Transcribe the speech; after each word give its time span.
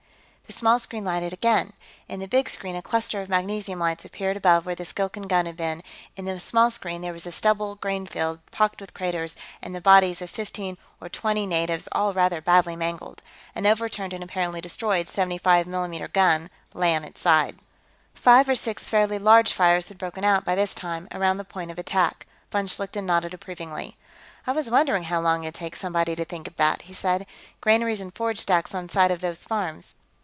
The 0.47 0.57
small 0.57 0.79
screen 0.79 1.05
lighted 1.05 1.31
again. 1.31 1.71
In 2.09 2.19
the 2.19 2.27
big 2.27 2.49
screen, 2.49 2.75
a 2.75 2.81
cluster 2.81 3.21
of 3.21 3.29
magnesium 3.29 3.79
lights 3.79 4.03
appeared 4.03 4.35
above 4.35 4.65
where 4.65 4.75
the 4.75 4.83
Skilkan 4.83 5.29
gun 5.29 5.45
had 5.45 5.55
been; 5.55 5.81
in 6.17 6.25
the 6.25 6.41
small 6.41 6.69
screen, 6.69 7.01
there 7.01 7.13
was 7.13 7.25
a 7.25 7.31
stubbled 7.31 7.79
grain 7.79 8.05
field, 8.05 8.39
pocked 8.51 8.81
with 8.81 8.93
craters, 8.93 9.33
and 9.61 9.73
the 9.73 9.79
bodies 9.79 10.21
of 10.21 10.29
fifteen 10.29 10.77
or 10.99 11.07
twenty 11.07 11.45
natives, 11.45 11.87
all 11.93 12.11
rather 12.13 12.41
badly 12.41 12.75
mangled. 12.75 13.21
An 13.55 13.65
overturned 13.65 14.13
and 14.13 14.21
apparently 14.21 14.59
destroyed 14.59 15.07
75 15.07 15.67
mm 15.67 16.11
gun 16.11 16.49
lay 16.73 16.93
on 16.97 17.05
its 17.05 17.21
side. 17.21 17.55
Five 18.13 18.49
or 18.49 18.55
six 18.55 18.89
fairly 18.89 19.17
large 19.19 19.53
fires 19.53 19.87
had 19.87 19.97
broken 19.97 20.25
out, 20.25 20.43
by 20.43 20.53
this 20.55 20.75
time, 20.75 21.07
around 21.13 21.37
the 21.37 21.45
point 21.45 21.71
of 21.71 21.79
attack. 21.79 22.27
Von 22.51 22.67
Schlichten 22.67 23.05
nodded 23.05 23.33
approvingly. 23.33 23.95
"I 24.45 24.51
was 24.51 24.69
wondering 24.69 25.03
how 25.03 25.21
long 25.21 25.45
it'd 25.45 25.55
take 25.55 25.77
somebody 25.77 26.13
to 26.13 26.25
think 26.25 26.45
of 26.45 26.57
that," 26.57 26.81
he 26.83 26.93
said. 26.93 27.25
"Granaries 27.61 28.01
and 28.01 28.13
forage 28.13 28.39
stacks 28.39 28.75
on 28.75 28.89
some 28.89 29.11
of 29.11 29.21
these 29.21 29.45
farms. 29.45 29.95